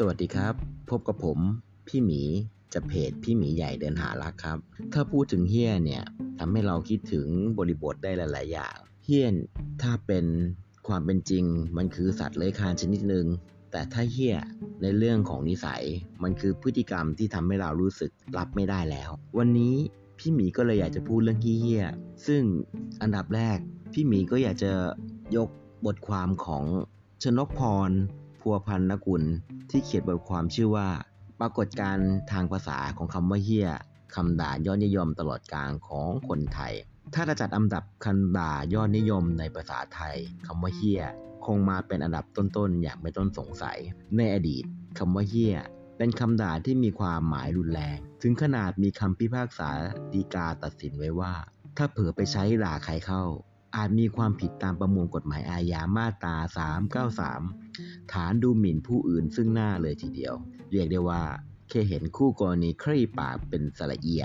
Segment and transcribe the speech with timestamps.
[0.00, 0.54] สวัสดีครับ
[0.90, 1.38] พบกับผม
[1.88, 2.22] พี่หมี
[2.74, 4.58] จากเพจพี่หมีใหญ่เดินหารักครับ
[4.92, 6.04] ถ้าพูดถึงเฮี้ยเนี่ย
[6.38, 7.26] ทำให้เราคิดถึง
[7.58, 9.34] บริบทได้หลาย ๆ อย่าง เฮี้ยน
[9.82, 10.26] ถ้าเป็น
[10.88, 11.44] ความเป็นจริง
[11.76, 13.26] มันคือสัตว์เลื้อยคลานชนิดหนึ่ง
[13.72, 14.36] แต่ถ้าเฮี้ย
[14.82, 15.82] ในเรื่องของนิสัย
[16.22, 19.74] มันคือพฤติกรรมที่ทำให้เรารู้สึกรับไม่ได้แล้ว วันนี้
[20.18, 21.84] พี่หมีก็เลยอยากจะพูดเรื่องเฮี้ย
[22.26, 22.42] ซึ่ง
[23.02, 23.58] อันดับแรก
[23.92, 24.72] พี่หมีก็อยากจะ
[25.36, 25.48] ยก
[25.86, 26.64] บทความของ
[27.22, 27.92] ชนกพร
[28.46, 29.22] พัวพันนกุล
[29.70, 30.88] ที่เขียนบทความชื่อว่า
[31.40, 33.70] ปรากฏการณ์ทางภาษาของคำว่าเฮี้ย
[34.14, 36.74] คำด่ายอดนิยมตลอดกาลของคนไทย
[37.14, 41.02] ถ้าจะจัดอันดับคำด่ายอดนิยมในภาษาไทยคำว่าเฮี้ย
[41.46, 43.78] คงมาเป็นอันดับต้นๆ อย่างไม่ต้นสงสัย
[44.16, 44.64] ในอดีต
[44.98, 45.56] คำว่าเฮี้ย
[45.98, 49.68] เป็นคำด่าที่มีความหมายรุนแรง ถึงขนาดมีคำพิพากษา
[50.12, 51.34] ฎีกาตัดสินไว้ว่า
[51.76, 53.24] ถ้าเผลอไปใช้ด่าใครเข้า
[53.76, 56.36] อาจมีความผิดตามประมวลกฎหมายอาญามาตรา
[57.24, 57.65] 393
[58.12, 60.34] ฐานดูหมิ่นผู้อื่นซึ่งหน้าเลยทีเดียว
[60.72, 61.22] เรียกได้ว่า
[61.68, 64.24] แค่เห็นคู่กรณีคลี่ปากเป็นสระเอีย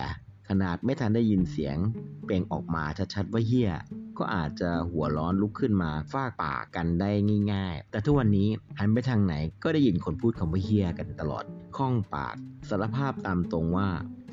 [0.49, 1.77] ขนาดไม่ทันได้ยินเสียง
[2.25, 3.71] เป่งออกมาชัดๆว่าเฮี้ย
[4.17, 7.11] ก็อาจจะหัวร้อนลุกขึ้นมาฟาดปากกันได้
[7.53, 11.43] ง่าย ๆ แต่ทุกวันนี้หันไปทางไหนก็ได้ยินคนพูดคำว่าเฮี้ยกันตลอด
[11.77, 12.35] คล่องปาก
[12.69, 13.87] สารภาพตามตรงว่า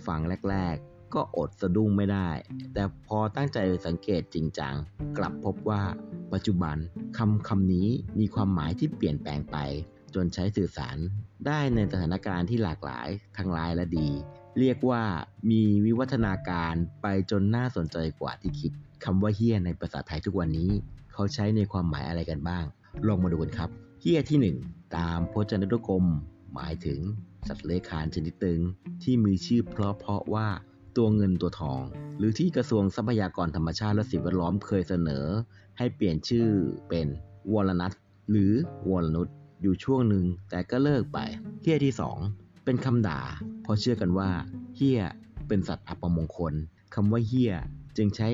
[0.07, 2.29] ฟังแรก ๆ ก็อดสะดุ้งไม่ได้
[2.75, 4.75] แต่พอตั้งใจสังเกตจริงจัง
[5.19, 5.83] กลับพบว่า
[6.33, 6.77] ปัจจุบัน
[7.19, 9.57] คำคำนี้มีความหมายที่เปลี่ยนแปลงไป
[10.15, 10.97] จนใช้สื่อสาร
[11.47, 14.09] ได้ในสถานการณ์ที่หลากหลายทั้งร้ายและดี
[14.59, 15.03] เรียกว่า
[15.51, 18.73] มีวิวัฒนาการไปจนน่าสนใจกว่าที่คิด
[19.05, 20.71] คำว่าเฮี้ยในภาษาไทยทุกวันนี้
[21.13, 22.65] เขาใช้ในความหมายอะไรกันบ้าง
[23.07, 24.57] ลองมาดูกันครับเฮี้ยที่หนึ่ง
[24.97, 26.05] ตามพจนานุกรม
[26.55, 27.01] หมายถึง
[27.49, 28.61] สัตว์เลื้อยคลานชนิดตึง
[29.03, 30.49] ที่มีชื่อเพราะเพราะว่า
[30.99, 31.81] ตัวเงินตัวทอง
[32.19, 35.25] หรือที่กระทรวงทรัพยากรธรรมชาติและสิ่งแวดล้อมเคยเสนอ
[35.79, 36.49] ให้เปลี่ยนชื่อ
[36.89, 37.07] เป็น
[37.53, 37.93] วอลนัท
[38.31, 38.53] หรือ
[38.91, 39.29] วอลนุช
[39.63, 41.19] อยู่ช่วงหนึ่งแต่ก็เลิกไป
[41.63, 42.19] เฮี้ยที่สอง
[42.65, 43.21] เป็นคำด่า
[43.63, 44.31] เพราะเชื่อกันว่า
[44.77, 45.03] เฮี้ย
[45.49, 46.55] เป็นสัตว์อัปมงคล
[46.95, 47.53] คำว่าเฮี้ย
[47.97, 48.29] จึงใช้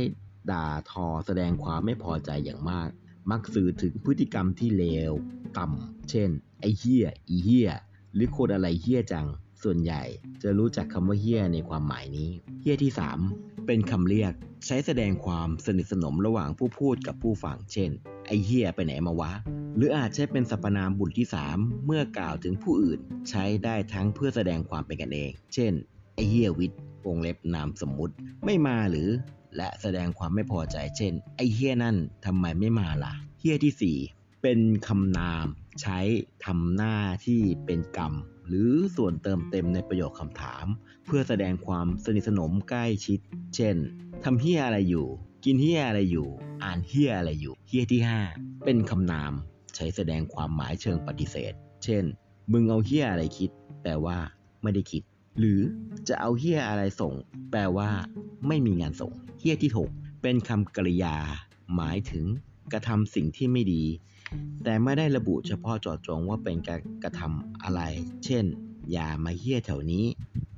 [0.50, 2.88] ด่าทอแสดงความไม่พอใจอย่างมาก
[3.30, 5.12] มักสื่อถึงพฤติกรรมที่เลว
[5.58, 6.30] ต่ำ เช่น
[6.60, 7.70] ไอเฮี้ย อีเฮี้ย
[8.14, 9.26] หรือคนอะไรเฮี้ยจัง
[9.64, 10.02] ส่วนใหญ่
[10.42, 12.30] จะรู้จักคำว่าเฮี้ยในความหมายนี้
[12.60, 12.92] เฮี้ยที่
[13.28, 14.32] 3 เป็นคำเรียก
[14.66, 17.90] ใช้แสดงความสนิทสนมระหว่างผู้พูดกับผู้ฟัง เช่น
[18.26, 19.32] ไอเฮี้ยไปไหนมาวะ
[19.76, 21.26] หรืออาจใช้เป็นสรรพนามบุตรที่
[21.56, 22.98] 3 เมื่อกล่าวถึงผู้อื่น
[23.30, 25.72] ใช้ได้ทั้งเพื่อแสดงความเป็นกันเอง เช่น
[26.14, 28.14] ไอเฮี้ยวิทย์วงเล็บนามสมมุติ
[28.44, 29.08] ไม่มาหรือ
[29.56, 31.96] และแสดงความไม่พอใจ เช่น ไอ้เฮี้ยนั่น
[32.26, 35.46] ทำไมไม่มาล่ะ เฮี้ยที่ 4 เป็นคำนาม
[35.82, 35.98] ใช้
[36.44, 36.94] ทำหน้า
[37.26, 38.12] ที่เป็นกรรม
[38.48, 40.66] หรือส่วนเติมเต็มในประโยคคำถาม
[41.06, 43.18] เพื่อแสดงความสนิทสนมใกล้ชิด
[43.54, 43.76] เช่น
[44.24, 45.06] ทำเฮี้ยอะไรอยู่
[45.44, 46.28] กินเฮี้ยอะไรอยู่
[46.64, 48.00] อ่านเฮี้ยอะไรอยู่เฮี้ยที่
[48.32, 49.32] 5 เป็นคำนาม
[49.74, 51.52] ใช้แสดงความหมายเชิงปฏิเสธ
[51.84, 52.04] เช่น
[52.52, 53.50] มึงเอาเฮี้ยอะไรคิด
[53.82, 54.18] แปลว่า
[54.62, 55.02] ไม่ได้คิด
[55.38, 55.60] หรือ
[56.08, 57.14] จะเอาเฮี้ยอะไรส่ง
[57.50, 57.88] แปลว่า
[58.46, 61.16] ไม่มีงานส่งเฮี้ยที่ 6 เป็นคำกริยา
[61.74, 62.24] หมายถึง
[62.72, 63.84] กระทำสิ่งที่ไม่ดี
[64.64, 67.80] แต่ไม่ได้ระบุเฉพาะเจาะจงว่าเป็นการกระทำอะไร
[68.24, 68.44] เช่น
[68.92, 70.04] อย่ามาเฮี้ยแถวนี้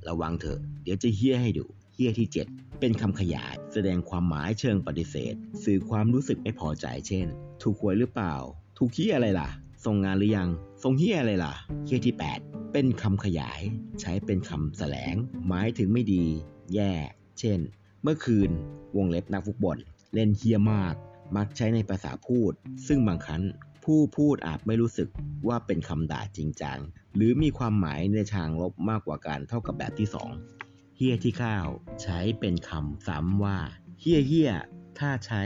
[0.07, 5.33] ระวังเถอะ เดี๋ยวจะเฮี้ยให้ดูเฮี้ยที่ 7 เป็นคำขยาย แสดงความหมายเชิงปฏิเสธ
[5.63, 7.27] สื่อความรู้สึกไม่พอใจ เช่น
[7.61, 8.35] ถูกหวยหรือเปล่า
[8.77, 9.49] ถูกเฮี้ยอะไรล่ะ
[9.85, 10.49] ส่งงานหรือยัง
[10.83, 11.53] ส่งเฮี้ยอะไรล่ะ
[11.85, 13.61] เฮี้ยที่ 8 เป็นคำขยาย
[14.01, 15.15] ใช้เป็นคำแสลง
[15.47, 16.25] หมายถึงไม่ดี
[16.73, 16.93] แย่
[17.39, 17.59] เช่น
[18.01, 18.49] เมื่อคืน
[18.97, 19.77] วงเล็บนักฟุตบอล
[20.13, 20.95] เล่นเฮี้ยมาก
[21.35, 22.53] มักใช้ในภาษาพูด
[22.87, 23.43] ซึ่งบางครั้ง
[23.83, 25.09] ผู้พูดอาจไม่รู้สึก
[25.47, 26.79] ว่าเป็นคำด่าจริงจัง
[27.15, 30.09] หรือมีความหมายในทางลบมากกว่าการเท่ากับแบบที่
[30.51, 31.67] 2เฮี้ยที่ข้าว
[32.03, 33.57] ใช้เป็นคำซ้ำว่า
[33.99, 34.51] เฮี้ยเฮี้ย
[34.99, 35.43] ถ้าใช้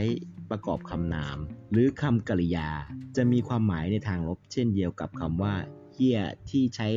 [0.50, 1.38] ประกอบคำนาม
[1.72, 2.70] หรือคำกริยา
[3.16, 5.54] จะมีความหมายในทางลบ เช่นเดียวกับคำว่า
[5.94, 6.88] เฮี้ยที่ใช้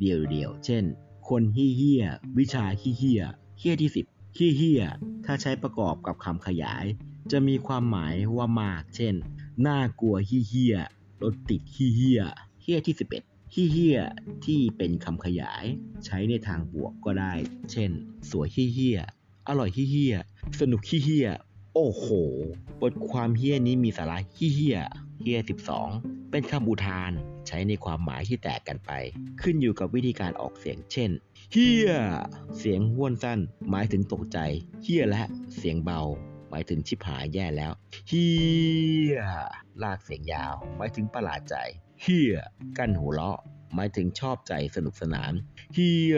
[0.00, 0.84] เดียวๆเช่น
[1.28, 2.04] คนเฮี้ยเฮี้ย
[2.38, 3.22] วิชาเฮี้ยเฮี้ย
[3.58, 4.82] เฮี้ยที่ 10เฮี้ยเฮี้ย
[5.26, 6.84] ถ้าใช้ประกอบกับคำขยาย
[7.30, 9.14] จะมีความหมายว่ามาก เช่น
[9.66, 10.76] น่ากลัวเฮี้ยเฮี้ย
[11.22, 12.22] รถติดเฮี้ยเฮี้ย
[12.62, 13.98] เฮี้ยที่ 11เฮี้ยเฮี้ย
[14.44, 15.64] ที่เป็นคำขยาย
[16.04, 17.32] ใช้ในทางบวกก็ได้
[17.72, 17.90] เช่น
[18.30, 19.00] สวยเฮี้ยเฮี้ย
[19.48, 20.16] อร่อยเฮี้ยเฮี้ย
[20.60, 21.28] สนุกเฮี้ยเฮี้ย
[21.74, 22.06] โอ้โห
[22.80, 24.78] บทความเฮี้ยนี้มีสาระเฮี้ยเฮี้ย
[25.20, 25.38] เฮี้ย
[25.84, 27.12] 12 เป็นคำอุทาน
[27.46, 28.90] ใช้ในความหมายที่แตกกันไป
[29.40, 31.10] ขึ้นอยู่กับวิธีการออกเสียง เช่น
[31.52, 31.90] เฮี้ย
[32.58, 33.38] เสียงห้วนสั้น
[33.70, 34.38] หมายถึงตกใจ
[34.82, 35.22] เฮี้ยและ
[35.56, 36.00] เสียงเบา
[36.52, 37.72] หมายถึงชิบหายแย่แล้ว
[38.08, 38.26] เฮี
[39.14, 39.18] ย
[39.82, 41.56] ลากเสียงยาว หมายถึงประหลาดใจ
[42.02, 42.36] เฮีย
[42.78, 43.38] กั้นหัวเราะ
[43.74, 45.32] หมายถึงชอบใจสนุกสนาน
[45.74, 46.16] เฮีย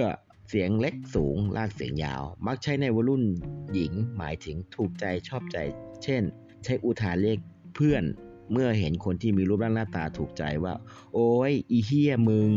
[0.49, 3.25] เสียงเล็กสูง ลากเสียงยาว มักใช้ในวัยรุ่น
[3.73, 5.59] หญิง หมายถึงถูกใจชอบใจ
[6.03, 6.23] เช่น
[6.65, 7.39] ใช้อุทานเรียก
[7.75, 8.05] เพื่อน
[8.53, 10.75] เมื่อเห็นคนที่มีรูปร่างหน้าตาถูกใจว่า
[11.15, 12.51] โอ้ยอีเฮียมึง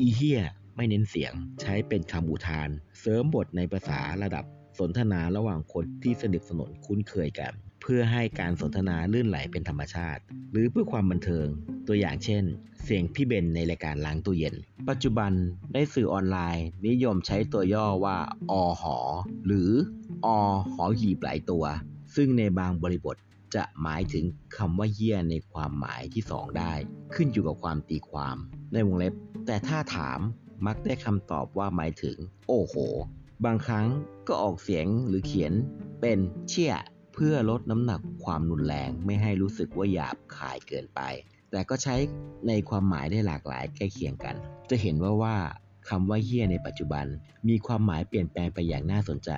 [0.00, 0.40] อีเฮีย
[0.76, 2.68] ไม่เน้นเสียง ใช้เป็นคำอุทาน
[3.00, 4.44] เสริมบทในภาษาระดับ
[4.80, 11.46] สนทนาระหว่างคนที่สนิทสนมคุ้นเคยกัน เพื่อให้การสนทนาลื่นไหลเป็นธรรมชาติ หรือเพื่อความบันเทิง
[11.88, 12.44] ตัวอย่างเช่น
[12.84, 14.54] เสียงพี่เบนในรายการล้างตู้เย็น
[14.88, 15.32] ปัจจุบัน
[15.74, 18.16] ได้สื่อออนไลน์ นิยมใช้ตัวย่อว่า
[18.50, 18.98] อหอ
[19.46, 19.70] หรือ
[20.24, 20.26] อ
[20.72, 21.64] หอหีบหลายตัว
[22.14, 23.16] ซึ่งในบางบริบท
[23.54, 24.24] จะหมายถึง
[24.56, 26.72] คำว่าเหี้ยในความหมายที่สองได้
[27.14, 28.36] ขึ้นอยู่กับความตีความ
[28.72, 29.14] ในวงเล็บ
[29.46, 30.20] แต่ถ้าถาม
[30.66, 32.16] มักได้คำตอบว่าหมายถึง
[32.48, 32.76] โอ้โห
[33.44, 33.86] บางครั้ง
[34.28, 35.52] ก็ออกเสียงหรือเขียน
[36.00, 36.74] เป็นเชี่ย
[37.14, 41.00] เพื่อลดน้ำหนักความรุนแรงไม่ให้รู้สึกว่าหยาบคายเกินไป
[41.50, 41.96] แต่ก็ใช้
[42.48, 44.36] ในความหมายได้หลากหลายใกล้เคียงกัน
[44.70, 45.36] จะเห็นว่าว่า
[45.88, 47.06] คำว่าเฮี้ยในปัจจุบัน
[47.48, 49.30] มีความหมายเปลี่ยนแปลงไปอย่างน่าสนใจ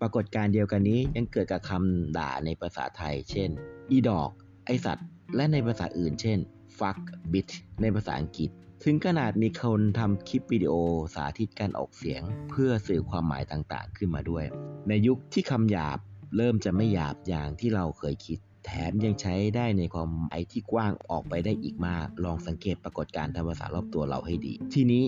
[0.00, 3.50] ปรากฏการเดียวกันนี้ยังเกิดกับคำด่าในภาษาไทย เช่น
[3.90, 4.30] อีดอก
[4.66, 6.38] ไอสัตว์ และในภาษาอื่น เช่น
[6.78, 6.98] fuck
[7.32, 8.50] bitch ในภาษาอังกฤษ
[8.86, 10.74] ถึงขนาดมีคนทำคลิปวิดีโอ
[11.14, 14.44] สาธิตการออกเสียง เพื่อสื่อความหมายต่างๆ ขึ้นมาด้วย
[14.88, 15.98] ในยุคที่คำหยาบ
[16.36, 25.04] เริ่มจะไม่หยาบอย่างที่เราเคยคิด แถมยังใช้ได้ในความหมายที่กว้างออกไปได้อีกมาก ลองสังเกตปรากฏการณ์ทางภาษารอบตัวเราให้ดี ทีนี้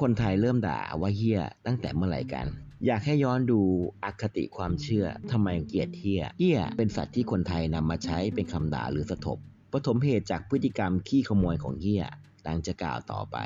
[0.00, 2.46] คนไทยเริ่มด่าว่าเฮี้ยตั้งแต่เมื่อไหร่กัน
[2.86, 3.60] อยากให้ย้อนดู
[4.04, 9.38] อคติความเชื่อทำไมเกลียดเฮี้ยเฮี้ยเป็นสัตว์ที่คนไทยนำมาใช้เป็นคำด่าหรือสะทบ
[9.72, 12.04] ปฐมเหตุจากพฤติกรรมขี้ขโมยของเฮี้ย
[12.48, 13.36] ดังจะกล่าวต่อไป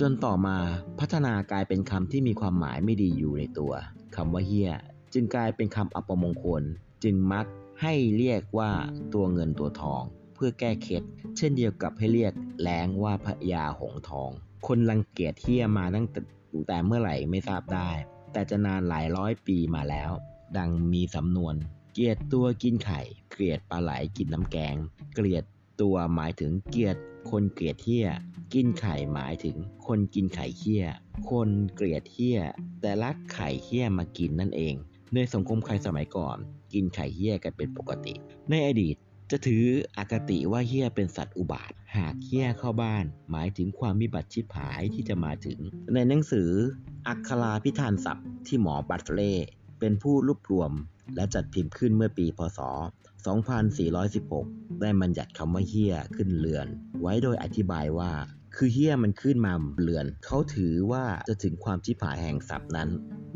[0.00, 0.56] จนต่อมา
[1.00, 3.72] พัฒนากลายเป็นคำที่มีความหมายไม่ดีอยู่ในตัว
[4.16, 4.72] คำว่าเฮี้ย
[5.14, 6.62] จึงกลายเป็นคำอัปมงคล
[7.04, 7.46] จึงมัก
[7.82, 8.70] ให้เรียกว่า
[9.14, 10.02] ตัวเงินตัวทอง
[10.34, 11.02] เพื่อแก้เคล็ด
[11.36, 14.30] เช่นเดียวกับให้เรียกแล้งว่าพญาหงทอง
[14.66, 16.06] คนรังเกียจเฮี้ยมาตั้ง
[16.66, 17.90] แต่เมื่อไหร่ไม่ทราบได้
[18.32, 20.10] แต่จะนานหลายร้อยปีมาแล้ว
[20.56, 21.54] ดังมีสำนวน
[21.92, 23.00] เกลียดตัวกินไข่
[23.30, 24.76] เกลียดปลาไหลกินน้ำแกง
[25.14, 25.44] เกลียด
[25.80, 26.96] ตัวหมายถึงเกลียด
[27.30, 28.08] คนเกลียดเฮี้ย
[28.54, 30.84] กินไข่หมายถึงคนกินไข่เฮี้ย
[31.30, 32.40] คนเกลียดเฮี้ย
[32.80, 34.74] แต่รักไข่เฮี้ยมากินนั่นเอง
[35.14, 36.36] ในสังคมไทยสมัยก่อน
[36.72, 38.14] กินไข่เฮี้ยกันเป็นปกติ
[38.50, 38.96] ในอดีต
[39.30, 39.64] จะถือ
[39.96, 45.58] อคติว่าเฮี้ยเป็นสัตว์อุบาท หากเฮี้ยเข้าบ้าน หมายถึงความมิบัติชิบหายที่จะมาถึง
[45.94, 46.50] ในหนังสือ
[47.08, 49.34] อัคราพิธานศัพท์ที่หมอบัตเล่
[49.80, 50.72] เป็นผู้รวบรวม
[51.16, 52.60] และจัดพิมพ์ขึ้นเมื่อปีพศ
[53.86, 56.66] 2416 ได้บัญญัติคำว่าเฮี้ยขึ้นเรือน
[57.00, 58.12] ไว้โดยอธิบายว่า
[58.56, 62.88] คือเฮี้ยมันขึ้นมาเรือน เขาถือว่าจะถึงความชิบหายแห่งศัพท์นั้น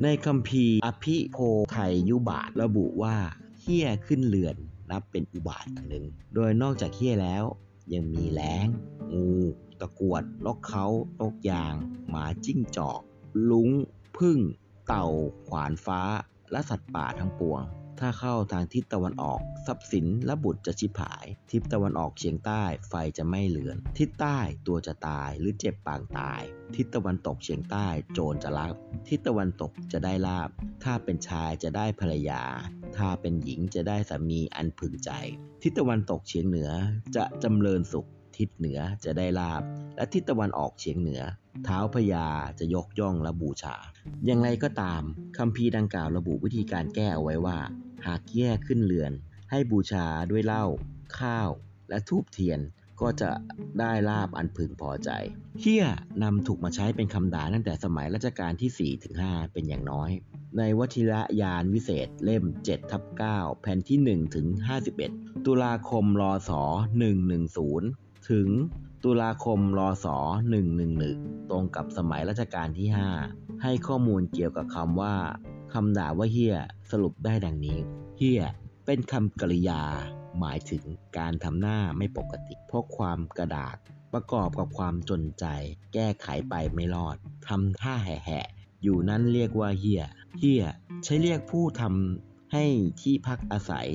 [0.03, 1.39] ในคัมภีร์อภิโพ
[1.73, 3.17] ไทยยุบาทระบุว่า
[3.61, 4.57] เฮี้ยขึ้นเรือน
[4.91, 6.05] นับเป็นอุบาทอย่างหนึ่ง
[6.35, 7.45] โดยนอกจากเฮี้ยแล้ว
[7.93, 8.67] ยังมีแล้ง
[9.13, 9.31] งู
[9.81, 10.87] ตะกวดนกเขา
[11.21, 11.75] นกยาง
[12.09, 13.01] หมาจิ้งจอก
[13.51, 13.71] ลุง
[14.17, 14.39] พึ่ง
[14.87, 15.07] เต่า
[15.49, 16.01] ขวานฟ้า
[16.53, 17.63] และสัตว์ป่าทั้งปวง
[18.01, 26.43] ถ้าเข้าทางทิศตะวันออก ทรัพย์สินและบุตรจะชิบหาย ทิศตะวันออกเฉียงใต้ไฟจะไม่เลือน ทิศใต้ตัวจะตายหรือเจ็บปางตาย
[26.77, 28.75] ทิศตะวันตกเฉียงใต้โจรจะลัก
[29.09, 30.51] ทิศตะวันตกจะได้ลาบ
[30.85, 32.43] ถ้าเป็นชายจะได้ภรรยา
[32.97, 35.11] ถ้าเป็นหญิงจะได้สามีอันพึงใจ
[35.63, 36.71] ทิศตะวันตกเฉียงเหนือ
[37.17, 38.09] จะจำเริญสุข
[38.39, 39.63] ทิศเหนือจะได้ลาบ
[39.97, 41.23] และทิศตะวันออกเฉียงเหนือ
[41.65, 42.27] เท้าพญา
[42.59, 43.77] จะยกย่องและบูชา
[44.27, 45.03] อย่างไรก็ตาม
[45.39, 47.59] คัมภีร์ดังกล่าวระบุวิธีการแก้เอาไว้ว่า
[48.07, 49.13] หากแย่ขึ้นเรือน
[49.51, 50.65] ให้บูชาด้วยเหล้า
[51.19, 51.51] ข้าว
[51.89, 52.61] และทูบเทียน
[53.01, 53.31] ก็จะ
[53.79, 55.11] ได้ลาบอันพึงพอใจ
[55.61, 55.87] เฮี้ย
[56.23, 60.11] นำถูกมาใช้เป็นคำด่าตั้งแต่สมัยรัชกาลที่ 4 ถึง 5 เป็นอย่างน้อย
[60.59, 63.03] ในวัชิระยานวิเศษเล่ม 7 ทับ
[63.33, 64.47] 9 แผ่นที่ 1 ถึง
[64.97, 66.51] 51 ตุลาคมรศ
[67.33, 68.49] 110 ถึง
[69.05, 70.07] ตุลาคมรศ
[70.83, 72.89] 111 ตรงกับสมัยรัชกาลที่
[73.27, 75.15] 5 ให้ข้อมูลเกี่ยวกับคำว่า
[75.73, 76.57] คำด่าว่าเฮี้ย
[76.91, 77.79] สรุปได้ดังนี้
[78.19, 78.43] เฮี้ย
[78.87, 79.83] เป็นคำกริยา
[80.39, 80.83] หมายถึง
[81.19, 83.77] การทำหน้าไม่ปกติเพราะความกระดาก
[84.13, 85.45] ประกอบกับความจนใจ
[85.95, 87.17] แก้ไขไปไม่รอด
[87.49, 90.03] ทำท่าแห่ๆอยู่นั้นเรียกว่าเฮี้ย
[90.39, 90.65] เฮี้ย
[91.05, 92.65] ใช้เรียกผู้ทำให้
[93.03, 93.89] ที่พักอาศัย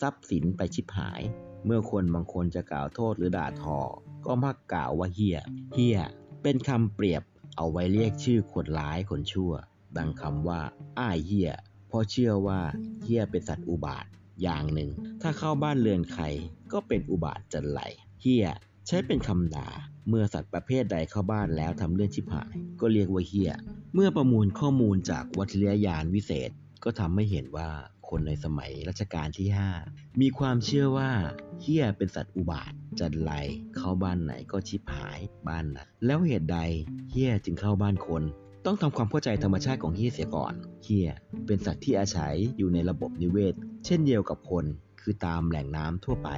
[0.00, 1.20] ทรัพย์สินไปชิบหาย
[1.64, 3.78] เมื่อคนบางคนจะกล่าวโทษหรือด่าทอ
[4.26, 5.38] ก็มักกล่าวว่าเฮี้ย
[5.74, 5.98] เฮี้ย
[6.42, 7.22] เป็นคำเปรียบ
[7.56, 9.52] เอาไว้เรียกชื่อคนร้ายคนชั่ว
[9.96, 10.60] ดังคำว่า
[10.98, 11.50] อ้ายเฮี้ย
[11.88, 12.60] เพราะเชื่อว่า
[13.02, 14.06] เฮี้ยเป็นสัตว์อุบาท
[14.42, 14.90] อย่างหนึ่ง
[15.22, 16.24] ถ้าเข้าบ้านเรือนใคร
[16.72, 17.80] ก็เป็นอุบาทจันไร
[18.22, 18.46] เฮี้ย
[18.86, 19.68] ใช้เป็นคำด่า
[20.08, 23.52] เมื่อสัตว์ประเภทใดเข้าบ้านแล้วทำเรื่องชิบหาย ก็เรียกว่าเฮี้ย
[23.94, 26.50] เมื่อประมวลข้อมูลจากวัทยายานวิเศษ
[26.84, 27.70] ก็ทำให้เห็นว่า
[28.12, 29.48] คนในสมัยรัชกาลที่
[29.84, 31.10] 5 มีความเชื่อว่า
[31.60, 33.32] เฮี้ยเป็นสัตว์อุบาทจันไร
[33.76, 36.58] เข้าบ้านไหนก็ชิบหายบ้านนั้นแล้วเหตุใด
[37.10, 38.22] เฮี้ยจึงเข้าบ้านคน
[38.66, 40.54] ต้องทำความเข้าใจธรรมชาติของเฮี้ยเสียก่อน
[40.84, 41.08] เฮี้ย
[41.46, 43.54] เป็นสัตว์ที่อาศัยอยู่ในระบบนิเวศ
[43.84, 44.64] เช่นเดียวกับคน
[45.00, 46.30] คือตามแหล่งน้ำทั่วไป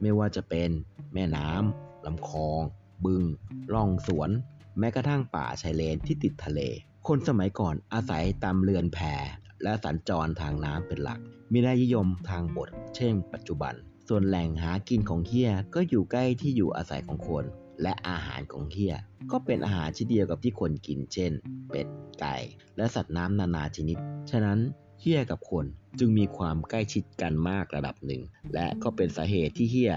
[0.00, 0.70] ไม่ว่าจะเป็น
[1.14, 2.60] แม่น้ำลำคลอง
[3.04, 3.24] บึง
[3.72, 4.30] ร่องสวน
[4.78, 6.60] แม้กระทั่งป่าชายเลนที่ติดทะเล
[7.06, 8.98] คนสมัยก่อนอาศัยตามเรือนแพ
[9.62, 11.20] และสัญจรทางน้ำเป็นหลัก
[11.52, 13.74] มีได้นิยมทางบท เช่น ปัจจุบัน
[14.08, 17.44] ส่วนแหล่งหากินของเฮียก็อยู่ใกล้ที่อยู่อาศัยของคน
[17.82, 18.94] และอาหารของเฮีย
[19.30, 21.32] ก็เป็นอาหารชนิดเดียวกับที่คนกิน เช่น
[21.70, 21.86] เป็ด
[22.20, 22.36] ไก่
[22.76, 23.98] และสัตว์น้ำนานาชนิด
[24.30, 24.58] ฉะนั้น
[25.00, 25.64] เฮียกับคน
[25.98, 28.22] จึงมีความใกล้ชิดกันมากระดับหนึ่ง
[28.54, 29.94] และก็เป็นสาเหตุที่เฮีย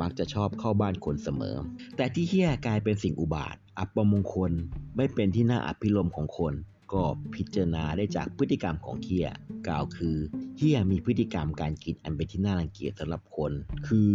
[0.00, 1.56] มักจะชอบเข้าบ้านคนเสมอ
[1.96, 4.52] แต่ที่เฮียกลายเป็นสิ่งอุบาท อัปมงคล
[4.96, 6.54] ไม่เป็นที่น่าอภิรมของคน
[6.92, 7.02] ก็
[7.34, 9.28] พิจารณาได้จากพฤติกรรมของเฮีย
[9.66, 10.16] กล่าวคือ
[10.56, 13.52] เฮียมีพฤติกรรมการกินอันเป็นที่น่ารังเกียจสำหรับคน
[13.86, 14.10] คือ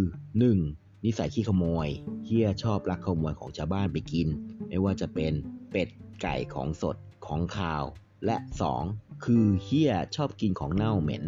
[0.49, 1.05] 1.
[1.05, 1.87] นิสัยขี้ขโมย
[2.25, 4.27] เฮียชอบลักขโมยของชาวบ้านไปกิน
[4.67, 5.33] ไม่ว่าจะเป็น
[5.71, 5.89] เป็ด
[6.21, 7.83] ไก่ของสดของคาว
[8.25, 8.37] และ
[8.79, 9.25] 2.
[9.25, 11.25] คือเฮียชอบกินของเน่าเหม็น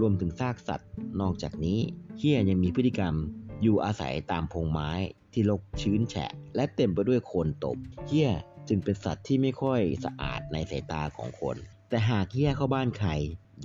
[0.00, 1.78] รวมถึงซากสัตว์ นอกจากนี้
[2.18, 3.14] เฮียยังมีพฤติกรรม
[3.62, 4.90] อยู่อาศัยตามพงไม้
[5.32, 7.76] ที่รกชื้นแฉะ และเต็มไปด้วยโคลนตบ
[8.06, 8.30] เฮีย
[8.68, 11.56] จึงเป็นสัตว์ที่ไม่ค่อยสะอาดในสายตาของคน
[11.88, 13.10] แต่หากเฮียเข้าบ้านใคร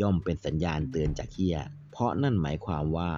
[0.02, 1.58] ย่อมเป็นสัญญาณเตือนจากเฮีย
[1.92, 3.12] เพราะนั่นหมายความว่า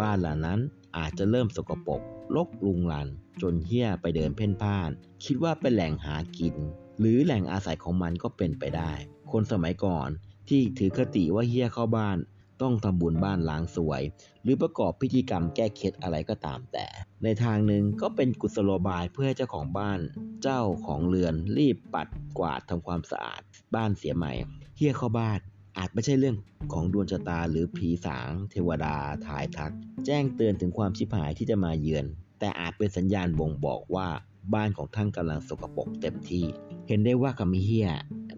[0.00, 0.60] บ้านหลังนั้น
[0.96, 2.00] อาจจะเริ่มสกปรก
[2.36, 3.08] รกลุงลัน
[3.42, 4.90] จนเฮียไปเดินเพ่นพ่าน
[5.24, 6.54] คิดว่าเป็นแหล่งหากิน
[6.98, 8.92] หรือแหล่งอาศัยของมันก็เป็นไปได้
[9.32, 10.08] คนสมัยก่อน
[10.48, 12.18] ที่ถือคติว่าเฮียเข้าบ้าน
[12.62, 14.02] ต้องทำบุญบ้านล้างสวย
[14.42, 16.86] หรือประกอบพิธีกรรมแก้เคล็ดอะไรก็ตามแต่
[17.24, 20.00] ในทางหนึ่งก็เป็นกุศโลบายเพื่อให้เจ้าของบ้าน
[20.42, 23.42] เจ้าของเรือนรีบปัดกวาดทำความสะอาด
[23.74, 24.32] บ้านเสียใหม่
[24.76, 25.38] เฮียเข้าบ้าน
[25.78, 26.36] อาจไม่ใช่เรื่อง
[26.72, 29.72] ของดวงชะตาหรือผีสาง เทวดาถ่ายทัก
[30.06, 32.06] แจ้งเตือนถึงความชิบหายที่จะมาเยือน
[32.38, 34.08] แต่อาจเป็นสัญญาณบ่งบอกว่า
[34.54, 36.44] บ้านของท่านกำลังสกปรกเต็มที่
[36.88, 37.88] เห็นได้ว่าคำเฮีย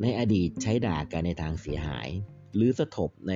[0.03, 2.09] ในอดีตใช้ด่ากันในทางเสียหาย
[2.55, 3.35] หรือสะทบใน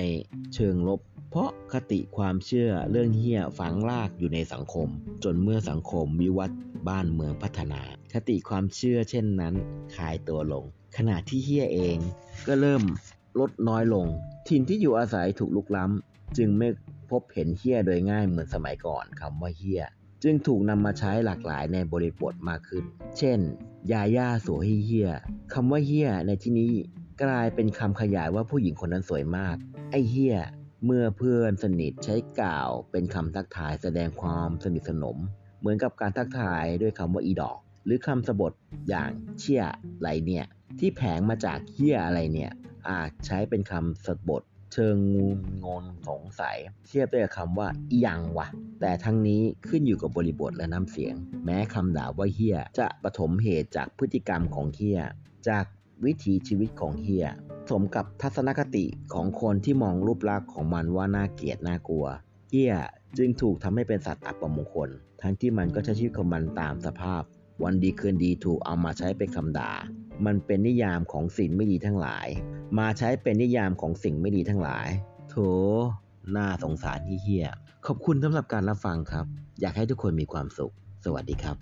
[0.55, 4.87] เชิงลบ เพราะคติความเชื่อเรื่องเฮี้ยฝังรากอยู่ในสังคม
[5.23, 6.59] จนเมื่อสังคมวิวัฒน์
[6.89, 7.81] บ้านเมืองพัฒนา
[8.13, 9.53] คติความเชื่อเช่นนั้น
[9.95, 10.65] คลายตัวลง
[10.97, 11.97] ขณะที่เฮี้ยเอง
[12.47, 12.83] ก็เริ่ม
[13.39, 14.05] ลดน้อยลง
[14.47, 16.67] ถิ่นที่อยู่อาศัยถูกลุกล้ำ จึงไม่
[17.11, 19.83] พบเห็นเฮี้ยโดยง่ายเหมือนสมัยก่อนคำว่าเฮี้ย
[20.23, 22.83] จึงถูกนำมาใช้หลากหลายในบริบทมากขึ้น
[23.17, 23.39] เช่น
[23.91, 25.09] ยาย่าสวยเฮี้ย
[25.53, 26.73] คำว่าเฮี้ยในที่นี้
[27.23, 29.55] กลายเป็นคำขยายว่าผู้หญิงคนนั้นสวยมาก
[29.91, 30.37] ไอ้เฮีย
[30.85, 35.17] เมื่อเพื่อนสนิทใช้กล่าวเป็นคำทักทายแสดงความสนิทสนม
[35.59, 38.53] เหมือนกับการทักทายด้วยคำว่าอีดอก หรือคำสบท
[38.89, 39.09] อย่าง
[39.39, 39.63] เชี่ย
[40.01, 40.45] ไรเนี่ย
[40.79, 42.51] ที่แผงมาจากเฮียอะไรเนี่ย
[42.89, 44.43] อาจใช้เป็นคำสบท
[44.73, 45.27] เชิงงู
[45.63, 46.57] งนสงสัย
[46.87, 48.47] เทียบได้กับคำว่าอียังวะ
[48.81, 55.01] แต่ทั้งนี้ขึ้นอยู่กับบริบทและน้ำเสียง แม้คำด่าว่าเฮียจะปฐมเหตุจากพฤติกรรมของเฮีย
[55.49, 55.65] จาก
[56.05, 57.27] วิถีชีวิตของเฮีย
[57.69, 62.05] สมกับทัศนคติของคนที่มองรูปลักษณ์ของมันว่าน่าเกลียดน่ากลัว
[62.49, 62.75] เฮีย
[63.17, 64.89] จึงถูกทำให้เป็นสัตว์อัปมงคล
[65.21, 67.23] ทั้งที่มันก็ใช้ชีวิตของมันตามสภาพ
[67.63, 69.71] วันดีคืนดีถูกเอามาใช้เป็นคำด่า
[70.25, 72.27] มันเป็นนิยามของสิ่งไม่ดีทั้งหลาย
[72.79, 74.87] มาใช้เป็นนิยามของสิ่งไม่ดีทั้งหลาย
[75.29, 75.35] โถ
[76.35, 77.47] น่าสงสารที่เฮีย
[77.85, 79.25] ขอบคุณสำหรับการรับฟังครับ
[79.61, 80.73] อยากให้ทุกคนมีความสุข
[81.05, 81.57] สวัสดีครับ